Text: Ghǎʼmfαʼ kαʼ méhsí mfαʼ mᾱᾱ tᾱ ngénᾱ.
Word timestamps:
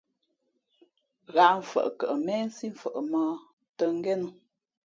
Ghǎʼmfαʼ 1.33 1.87
kαʼ 1.99 2.13
méhsí 2.25 2.65
mfαʼ 2.75 2.95
mᾱᾱ 3.11 3.25
tᾱ 3.77 3.85
ngénᾱ. 3.97 4.27